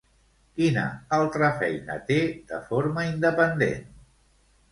[0.59, 0.83] Quina
[1.17, 2.17] altra feina té
[2.53, 3.87] de forma independent?